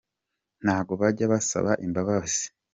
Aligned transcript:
ntago 0.63 0.91
bajya 1.01 1.25
basaba 1.31 1.71
imbabai. 1.85 2.37